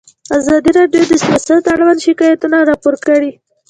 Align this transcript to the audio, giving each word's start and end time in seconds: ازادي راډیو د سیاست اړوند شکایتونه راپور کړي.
ازادي 0.37 0.71
راډیو 0.79 1.03
د 1.09 1.13
سیاست 1.25 1.63
اړوند 1.73 1.99
شکایتونه 2.05 2.57
راپور 2.69 2.95
کړي. 3.07 3.31